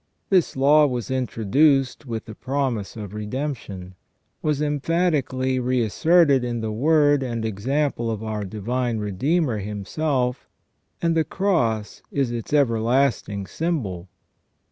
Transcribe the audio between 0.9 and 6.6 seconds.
introduced with the promise of redemption; was em phatically re asserted in